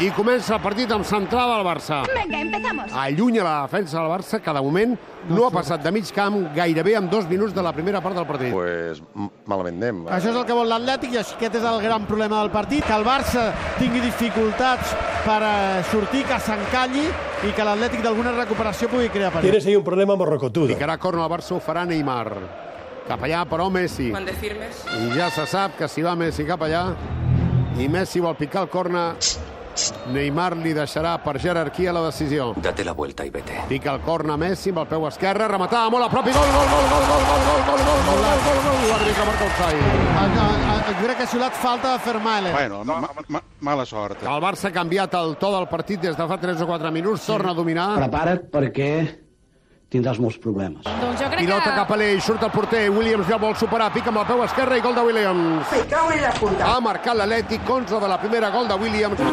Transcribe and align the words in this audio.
I 0.00 0.06
comença 0.16 0.54
el 0.56 0.62
partit 0.64 0.88
amb 0.94 1.04
centrada 1.04 1.58
al 1.58 1.64
Barça. 1.66 1.98
Venga, 2.08 2.38
empezamos. 2.40 2.92
Allunya 2.96 3.42
la 3.44 3.56
defensa 3.66 3.98
del 3.98 4.08
Barça, 4.08 4.38
que 4.40 4.52
de 4.56 4.62
moment 4.64 4.94
no 5.28 5.42
ha 5.44 5.50
passat 5.52 5.82
de 5.84 5.90
mig 5.92 6.08
camp 6.16 6.38
gairebé 6.56 6.94
en 6.96 7.10
dos 7.12 7.26
minuts 7.28 7.52
de 7.52 7.60
la 7.60 7.74
primera 7.76 8.00
part 8.00 8.16
del 8.16 8.24
partit. 8.24 8.48
Pues 8.54 9.02
malament 9.44 9.76
anem. 9.76 9.98
Això 10.08 10.30
és 10.32 10.38
el 10.40 10.46
que 10.48 10.56
vol 10.56 10.72
l'Atlètic 10.72 11.12
i 11.12 11.20
aquest 11.20 11.58
és 11.60 11.66
el 11.68 11.82
gran 11.84 12.06
problema 12.08 12.40
del 12.40 12.48
partit, 12.54 12.80
que 12.86 12.96
el 12.96 13.04
Barça 13.04 13.50
tingui 13.76 14.00
dificultats 14.06 14.96
per 15.26 15.36
eh, 15.44 15.84
sortir, 15.92 16.24
que 16.32 16.40
s'encalli 16.48 17.04
i 17.04 17.52
que 17.52 17.68
l'Atlètic 17.68 18.00
d'alguna 18.08 18.32
recuperació 18.38 18.88
pugui 18.88 19.12
crear 19.12 19.34
perill. 19.36 19.50
Tienes 19.50 19.68
ahí 19.68 19.76
un 19.76 19.84
problema 19.84 20.16
morrocotudo. 20.16 20.72
Picarà 20.72 20.96
corna 20.96 21.28
al 21.28 21.32
Barça, 21.36 21.52
ho 21.58 21.60
farà 21.60 21.84
Neymar. 21.84 22.32
Cap 23.04 23.28
allà, 23.28 23.44
però, 23.44 23.68
Messi. 23.68 24.08
Mande 24.16 24.32
firmes. 24.32 24.80
I 24.96 25.12
ja 25.12 25.28
se 25.28 25.44
sap 25.44 25.76
que 25.76 25.92
si 25.92 26.00
va 26.00 26.16
Messi 26.16 26.48
cap 26.48 26.64
allà 26.64 26.86
i 27.76 27.92
Messi 27.92 28.24
vol 28.24 28.36
picar 28.40 28.64
el 28.64 28.72
corna, 28.72 29.10
Neymar 30.14 30.56
li 30.58 30.72
deixarà 30.76 31.16
per 31.24 31.38
jerarquia 31.40 31.92
la 31.92 32.02
decisió. 32.06 32.52
Date 32.56 32.84
la 32.84 32.92
vuelta 32.92 33.24
y 33.24 33.30
vete. 33.30 33.62
Pica 33.68 33.94
el 33.94 34.00
corna 34.06 34.36
Messi 34.36 34.70
amb 34.74 34.82
el 34.84 34.88
peu 34.90 35.06
esquerre, 35.08 35.48
rematada 35.48 35.90
molt 35.92 36.06
a 36.06 36.10
prop 36.12 36.28
i 36.28 36.34
gol, 36.36 36.52
gol, 36.56 36.68
gol, 36.74 36.86
gol, 36.90 37.06
gol, 37.10 37.24
gol, 37.30 37.40
gol, 37.40 37.62
gol, 37.64 37.84
gol, 37.86 38.10
gol, 38.10 38.28
gol, 38.30 38.44
gol, 38.44 38.60
gol, 38.66 38.84
l'àrbitre 38.90 39.26
marca 39.30 39.48
el 39.48 39.54
sai. 39.58 39.80
Ah, 40.10 40.26
ah, 40.26 40.50
ah, 40.74 40.92
crec 41.00 41.16
que 41.16 41.24
ha 41.24 41.30
xiulat 41.32 41.58
falta 41.62 41.94
de 41.94 42.04
Fermailen. 42.04 42.52
Bueno, 42.52 42.84
ma 42.84 43.00
ma 43.28 43.42
mala 43.60 43.86
sort. 43.86 44.22
El 44.22 44.42
Barça 44.42 44.68
ha 44.68 44.74
canviat 44.74 45.14
el 45.20 45.36
to 45.40 45.52
del 45.54 45.68
partit 45.70 46.00
des 46.00 46.16
de 46.16 46.28
fa 46.28 46.38
3 46.40 46.62
o 46.62 46.70
4 46.70 46.92
minuts, 46.94 47.26
torna 47.26 47.50
a 47.54 47.54
dominar. 47.54 47.90
Prepara't 48.00 48.48
perquè 48.52 48.92
tindràs 49.90 50.20
molts 50.22 50.38
problemes. 50.38 50.86
Doncs 50.86 51.20
jo 51.20 51.28
crec 51.32 51.44
Pilota 51.44 51.66
que... 51.66 51.76
cap 51.80 51.90
a 51.90 51.98
l'eix, 51.98 52.22
surt 52.24 52.46
el 52.46 52.52
porter, 52.54 52.84
Williams 52.94 53.28
ja 53.30 53.40
vol 53.42 53.56
superar, 53.58 53.90
pica 53.94 54.12
amb 54.14 54.22
el 54.22 54.28
peu 54.30 54.44
esquerre 54.46 54.78
i 54.78 54.84
gol 54.84 54.94
de 54.96 55.06
Williams. 55.08 55.74
Cago 55.90 56.14
en 56.14 56.22
la 56.22 56.32
puta. 56.38 56.70
Ha 56.70 56.78
marcat 56.84 57.18
l'Atlètic, 57.18 57.66
11 57.66 58.02
de 58.04 58.12
la 58.14 58.20
primera, 58.22 58.52
gol 58.54 58.70
de 58.70 58.78
Williams. 58.84 59.26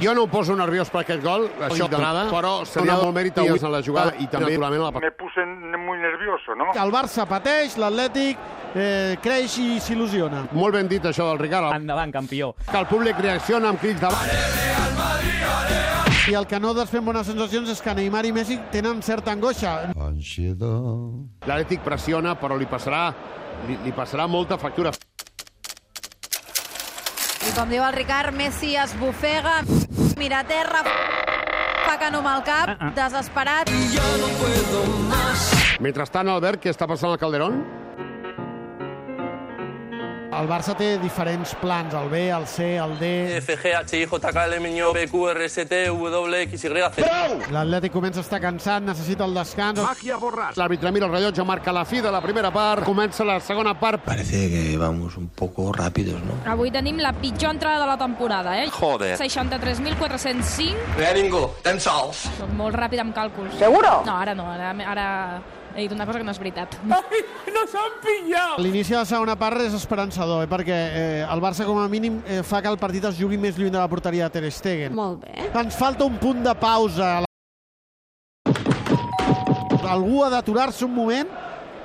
Jo 0.00 0.14
no 0.16 0.22
em 0.24 0.30
poso 0.32 0.54
nerviós 0.56 0.88
per 0.88 1.02
aquest 1.02 1.20
gol, 1.20 1.44
això 1.66 1.84
de 1.90 1.98
nada, 2.00 2.22
però 2.32 2.52
seria 2.64 2.96
molt 2.96 3.12
mèrit 3.12 3.36
a 3.36 3.44
en 3.44 3.72
la 3.74 3.82
jugada 3.84 4.14
i 4.16 4.26
també, 4.32 4.54
naturalment, 4.54 4.86
a 4.86 4.90
la 4.94 5.02
Me 5.04 5.10
puse 5.12 5.44
muy 5.44 5.98
nervioso, 5.98 6.54
¿no? 6.56 6.70
El 6.72 6.92
Barça 6.94 7.26
pateix, 7.28 7.76
l'Atlètic 7.76 8.38
eh, 8.74 9.18
creix 9.20 9.58
i 9.60 9.68
s'il·lusiona. 9.82 10.46
Molt 10.56 10.78
ben 10.78 10.88
dit 10.88 11.04
això 11.04 11.28
del 11.28 11.42
Ricard. 11.42 11.74
Endavant, 11.76 12.12
campió. 12.16 12.54
Que 12.70 12.78
el 12.80 12.88
públic 12.88 13.20
reacciona 13.20 13.74
amb 13.74 13.82
crits 13.82 14.00
de... 14.00 14.79
I 16.30 16.34
el 16.38 16.46
que 16.46 16.60
no 16.62 16.70
desfem 16.70 17.02
bones 17.02 17.26
sensacions 17.26 17.66
és 17.72 17.80
que 17.82 17.90
Neymar 17.90 18.20
i 18.28 18.30
Messi 18.30 18.54
tenen 18.70 19.00
certa 19.02 19.32
angoixa. 19.34 19.72
L'Atlètic 21.42 21.82
pressiona, 21.82 22.36
però 22.38 22.54
li 22.54 22.68
passarà, 22.70 23.08
li, 23.66 23.74
li 23.82 23.90
passarà 23.90 24.28
molta 24.30 24.54
factura. 24.54 24.92
I 27.48 27.54
com 27.56 27.72
diu 27.72 27.82
el 27.82 27.96
Ricard, 27.96 28.30
Messi 28.38 28.76
es 28.78 28.94
bufega, 29.00 29.56
mira 30.20 30.44
a 30.44 30.46
terra, 30.46 30.84
fa 31.88 31.98
que 31.98 32.12
no 32.14 32.22
amb 32.22 32.30
el 32.36 32.46
cap, 32.46 32.86
desesperat. 32.94 33.74
Mentrestant, 35.82 36.30
Albert, 36.30 36.62
què 36.62 36.70
està 36.70 36.86
passant 36.86 37.10
al 37.10 37.18
Calderón? 37.18 37.58
El 40.30 40.46
Barça 40.46 40.76
té 40.78 40.92
diferents 41.02 41.56
plans, 41.58 41.90
el 41.98 42.06
B, 42.08 42.20
el 42.30 42.44
C, 42.46 42.76
el 42.78 42.92
D... 43.00 43.08
F, 43.40 43.56
G, 43.58 43.72
H, 43.74 43.98
I, 43.98 44.06
J, 44.06 44.30
K, 44.30 44.44
L, 44.46 44.56
M, 44.60 44.68
N, 44.70 44.84
O, 44.86 44.92
P, 44.94 45.08
Q, 45.10 45.24
R, 45.32 45.44
S, 45.44 45.64
T, 45.66 45.80
W, 45.90 46.42
X, 46.44 46.64
Y, 46.64 46.84
Z. 46.94 47.48
L'Atlètic 47.50 47.90
comença 47.92 48.22
a 48.22 48.24
estar 48.24 48.38
cansat, 48.40 48.86
necessita 48.86 49.26
el 49.26 49.34
descans. 49.34 49.82
L'àrbitre 50.56 50.94
mira 50.94 51.10
el 51.10 51.12
rellotge, 51.16 51.42
marca 51.44 51.74
la 51.74 51.82
fi 51.84 51.98
de 52.00 52.14
la 52.14 52.22
primera 52.22 52.54
part, 52.54 52.86
comença 52.86 53.26
la 53.26 53.40
segona 53.42 53.74
part. 53.74 54.06
Parece 54.06 54.46
que 54.54 54.78
vamos 54.78 55.16
un 55.18 55.28
poco 55.34 55.72
rápidos, 55.72 56.22
¿no? 56.22 56.38
Avui 56.46 56.70
tenim 56.70 57.02
la 57.02 57.12
pitjor 57.12 57.50
entrada 57.56 57.82
de 57.82 57.90
la 57.90 57.98
temporada, 57.98 58.54
eh? 58.62 58.70
Joder. 58.70 59.18
63.405. 59.18 60.96
Bé, 60.96 61.10
ningú. 61.20 61.48
Tan 61.66 61.82
sols. 61.82 62.28
Soc 62.38 62.54
molt 62.54 62.78
ràpid 62.78 63.02
amb 63.02 63.16
càlculs. 63.18 63.58
¿Seguro? 63.58 64.04
No, 64.06 64.20
ara 64.22 64.38
no, 64.38 64.46
ara, 64.54 64.70
ara 64.94 65.08
he 65.74 65.86
dit 65.86 65.92
una 65.92 66.06
cosa 66.06 66.18
que 66.18 66.24
no 66.24 66.32
és 66.34 66.40
veritat. 66.40 66.76
L'inici 68.60 68.92
de 68.92 68.98
la 68.98 69.06
segona 69.08 69.36
part 69.38 69.60
és 69.64 69.74
esperançador, 69.76 70.44
eh? 70.44 70.50
perquè 70.50 70.76
eh, 70.76 71.24
el 71.24 71.42
Barça 71.42 71.66
com 71.68 71.78
a 71.80 71.88
mínim 71.88 72.20
eh, 72.26 72.42
fa 72.46 72.62
que 72.62 72.70
el 72.70 72.78
partit 72.80 73.04
es 73.10 73.18
jugui 73.20 73.38
més 73.40 73.58
lluny 73.58 73.72
de 73.72 73.78
la 73.78 73.88
porteria 73.90 74.28
de 74.28 74.40
Ter 74.40 74.52
Stegen. 74.52 74.94
Molt 74.96 75.24
bé. 75.24 75.50
Ens 75.50 75.76
falta 75.78 76.06
un 76.08 76.18
punt 76.20 76.42
de 76.46 76.54
pausa. 76.58 77.20
Algú 79.90 80.22
ha 80.22 80.30
d'aturar-se 80.30 80.84
un 80.86 80.92
moment 80.94 81.30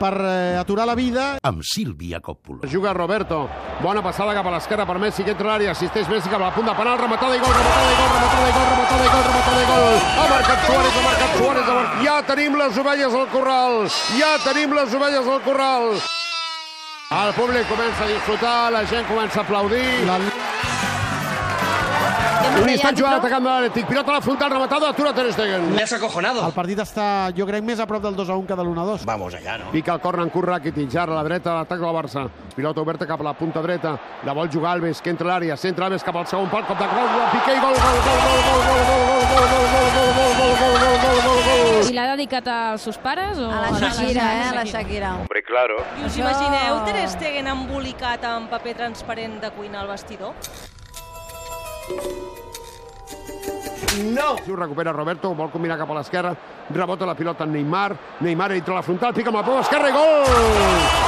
per 0.00 0.14
eh, 0.24 0.56
aturar 0.56 0.86
la 0.88 0.96
vida. 0.96 1.36
Amb 1.44 1.60
Sílvia 1.62 2.20
Coppola. 2.24 2.64
Juga 2.72 2.94
Roberto. 2.96 3.44
Bona 3.84 4.02
passada 4.02 4.32
cap 4.36 4.48
a 4.48 4.54
l'esquerra 4.56 4.86
per 4.88 4.96
Messi, 5.02 5.24
que 5.26 5.34
entra 5.36 5.50
a 5.50 5.52
l'àrea. 5.52 5.76
Assisteix 5.76 6.08
Messi 6.08 6.32
cap 6.32 6.40
a 6.40 6.48
la 6.48 6.54
punt 6.56 6.68
de 6.68 6.76
penal. 6.78 6.96
Rematada 7.00 7.36
i 7.36 7.42
gol, 7.42 7.52
rematada 7.52 7.92
i 7.92 7.98
gol, 8.00 8.10
rematada 8.16 8.48
i 8.48 8.54
gol, 8.56 8.70
rematada 8.72 9.04
i 9.04 9.12
gol, 9.12 9.26
rematada 9.28 9.60
i 9.60 9.68
gol. 9.70 10.00
Ha 10.00 10.28
marcat 10.32 10.66
Suárez, 10.66 10.96
ha 10.96 11.04
marcat 11.04 11.04
Suárez. 11.04 11.04
Ha 11.04 11.08
marcat... 11.10 11.29
Ja 12.20 12.26
tenim 12.34 12.52
les 12.52 12.76
ovelles 12.76 13.14
al 13.16 13.28
corral. 13.32 13.86
Ja 14.12 14.34
tenim 14.44 14.74
les 14.76 14.92
ovelles 14.92 15.24
al 15.24 15.38
corral. 15.40 15.94
El 17.16 17.30
públic 17.32 17.64
comença 17.64 18.04
a 18.04 18.08
disfrutar, 18.10 18.56
la 18.74 18.82
gent 18.84 19.06
comença 19.08 19.40
a 19.40 19.42
aplaudir. 19.46 19.86
La... 20.04 20.18
Un 22.60 22.68
instant 22.68 22.98
jugant 22.98 23.14
atacant 23.16 23.40
de 23.40 23.48
l'Atlètic. 23.48 23.88
Pilota 23.88 24.12
a 24.12 24.18
la 24.18 24.20
frontal, 24.20 24.52
rematada, 24.52 24.90
atura 24.92 25.14
Ter 25.16 25.32
Stegen. 25.32 25.64
Has 25.80 25.94
acojonado. 25.96 26.44
El 26.44 26.52
partit 26.52 26.84
està, 26.84 27.06
jo 27.32 27.48
crec, 27.48 27.64
més 27.64 27.80
a 27.80 27.88
prop 27.88 28.04
del 28.04 28.18
2 28.18 28.28
a 28.28 28.36
1 28.36 28.46
que 28.52 28.58
de 28.58 28.68
l'1 28.68 28.82
a 28.82 28.86
2. 28.90 29.08
Vamos 29.08 29.40
allá, 29.40 29.56
¿no? 29.56 29.72
Pica 29.72 29.96
el 29.96 30.04
corner 30.04 30.26
en 30.26 30.34
curt 30.34 30.52
Rakitic, 30.52 30.92
ara 31.00 31.16
a 31.16 31.22
la 31.22 31.24
dreta, 31.24 31.56
l'atac 31.56 31.80
del 31.80 31.96
Barça. 31.96 32.26
Pilota 32.52 32.84
oberta 32.84 33.08
cap 33.08 33.24
a 33.24 33.30
la 33.30 33.32
punta 33.32 33.64
dreta. 33.64 33.96
La 34.28 34.36
vol 34.36 34.52
jugar 34.52 34.76
Alves, 34.76 35.00
que 35.00 35.08
entra 35.08 35.24
a 35.24 35.38
l'àrea. 35.38 35.56
Centra 35.56 35.88
Alves 35.88 36.04
cap 36.04 36.20
al 36.20 36.28
segon 36.28 36.52
pal, 36.52 36.68
cop 36.68 36.76
de 36.76 36.84
gol, 36.84 37.16
Piqué 37.32 37.56
i 37.56 37.64
gol, 37.64 37.80
gol, 37.80 38.04
gol, 38.04 38.24
gol, 38.28 38.44
gol, 38.44 38.60
gol, 38.60 38.76
gol, 38.76 38.84
gol, 38.84 38.84
gol, 39.08 39.08
gol, 39.08 39.24
gol, 39.24 39.40
gol, 39.40 39.48
gol, 39.56 39.70
gol, 39.72 39.79
dedicat 42.20 42.46
als 42.48 42.82
seus 42.82 42.98
pares? 42.98 43.38
O... 43.38 43.48
A 43.48 43.70
la 43.70 43.78
Shakira, 43.78 44.26
eh? 44.34 44.48
A 44.50 44.54
la 44.54 44.64
Shakira. 44.64 45.14
Hombre, 45.14 45.42
claro. 45.42 45.80
I 46.00 46.04
us 46.04 46.16
imagineu 46.20 46.84
Ter 46.84 47.08
Stegen 47.08 47.48
embolicat 47.48 48.24
amb 48.28 48.50
paper 48.52 48.76
transparent 48.76 49.40
de 49.40 49.50
cuina 49.56 49.80
al 49.80 49.88
vestidor? 49.88 50.34
No! 54.12 54.36
Si 54.44 54.52
ho 54.52 54.56
recupera 54.56 54.92
Roberto, 54.92 55.32
vol 55.34 55.50
combinar 55.50 55.78
cap 55.80 55.90
a 55.90 55.96
l'esquerra, 55.96 56.34
rebota 56.70 57.08
la 57.08 57.16
pilota 57.16 57.44
en 57.48 57.52
Neymar, 57.56 57.96
Neymar 58.20 58.52
entra 58.54 58.76
a 58.76 58.80
la 58.80 58.84
frontal, 58.86 59.14
pica 59.16 59.32
amb 59.32 59.40
la 59.40 59.44
peu 59.46 59.58
esquerra 59.58 59.88
i 59.88 59.96
gol! 59.96 60.28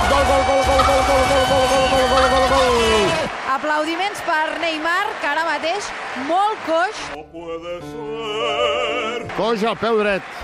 Gol, 0.08 0.24
gol, 0.30 0.42
gol, 0.48 0.62
gol, 0.66 0.82
gol, 0.88 1.02
gol, 1.08 1.24
gol, 1.28 1.46
gol, 1.52 1.66
gol, 1.70 1.86
gol, 1.92 2.06
gol, 2.12 2.26
gol, 2.32 2.46
gol! 2.56 3.28
Aplaudiments 3.52 4.24
per 4.26 4.46
Neymar, 4.64 5.04
que 5.20 5.28
ara 5.28 5.44
mateix 5.46 5.92
molt 6.26 6.64
coix. 6.66 7.04
Coix 9.36 9.68
al 9.68 9.78
peu 9.78 10.00
dret. 10.00 10.40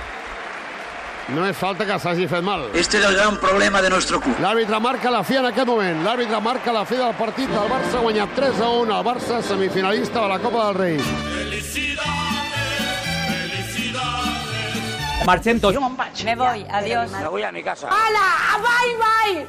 No 1.29 1.45
és 1.45 1.57
falta 1.57 1.85
que 1.85 1.97
s'hagi 2.01 2.27
fet 2.29 2.45
mal. 2.45 2.63
Este 2.75 2.99
es 2.99 3.05
el 3.05 3.15
gran 3.15 3.37
problema 3.37 3.83
de 3.83 3.91
nuestro 3.91 4.19
club. 4.21 4.39
L'àrbitre 4.41 4.81
marca 4.81 5.11
la 5.13 5.23
fi 5.23 5.37
en 5.37 5.49
aquest 5.51 5.69
moment. 5.69 6.01
L'àrbitre 6.07 6.41
marca 6.41 6.73
la 6.73 6.85
fi 6.89 6.97
del 6.97 7.13
partit. 7.19 7.51
El 7.53 7.69
Barça 7.69 7.99
ha 7.99 8.05
guanyat 8.07 8.33
3 8.37 8.63
a 8.65 8.69
1. 8.79 8.97
El 8.97 9.05
Barça 9.05 9.43
semifinalista 9.43 10.23
de 10.23 10.29
la 10.29 10.39
Copa 10.39 10.67
del 10.67 10.75
Rei. 10.75 10.97
Marchento. 15.27 15.71
Me 16.25 16.35
voy, 16.35 16.67
adiós. 16.71 17.11
Me 17.11 17.29
voy 17.29 17.43
a 17.43 17.53
mi 17.53 17.63
casa. 17.63 17.89
Ala, 17.89 18.59
bye, 18.65 18.97
bye! 18.97 19.47